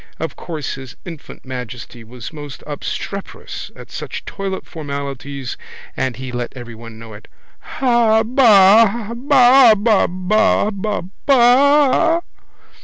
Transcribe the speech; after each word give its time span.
Of 0.19 0.35
course 0.35 0.73
his 0.73 0.95
infant 1.05 1.45
majesty 1.45 2.03
was 2.03 2.33
most 2.33 2.63
obstreperous 2.65 3.69
at 3.75 3.91
such 3.91 4.25
toilet 4.25 4.65
formalities 4.65 5.57
and 5.95 6.15
he 6.15 6.31
let 6.31 6.53
everyone 6.57 6.97
know 6.97 7.13
it: 7.13 7.27
—Habaa 7.75 9.13
baaaahabaaa 9.13 10.71
baaaa. 11.27 12.21